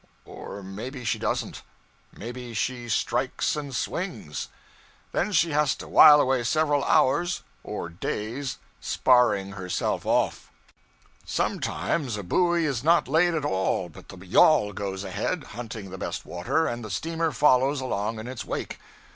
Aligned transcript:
Or 0.25 0.63
maybe 0.63 1.03
she 1.05 1.19
doesn't; 1.19 1.61
maybe 2.11 2.55
she 2.55 2.89
'strikes 2.89 3.55
and 3.55 3.75
swings.' 3.75 4.47
Then 5.11 5.31
she 5.31 5.51
has 5.51 5.75
to 5.75 5.87
while 5.87 6.19
away 6.19 6.43
several 6.43 6.83
hours 6.85 7.43
(or 7.63 7.87
days) 7.89 8.57
sparring 8.79 9.51
herself 9.51 10.03
off. 10.07 10.49
Sometimes 11.23 12.17
a 12.17 12.23
buoy 12.23 12.65
is 12.65 12.83
not 12.83 13.07
laid 13.07 13.35
at 13.35 13.45
all, 13.45 13.89
but 13.89 14.09
the 14.09 14.25
yawl 14.25 14.73
goes 14.73 15.03
ahead, 15.03 15.43
hunting 15.53 15.91
the 15.91 15.99
best 15.99 16.25
water, 16.25 16.65
and 16.65 16.83
the 16.83 16.89
steamer 16.89 17.31
follows 17.31 17.79
along 17.79 18.17
in 18.17 18.27
its 18.27 18.43
wake. 18.43 18.79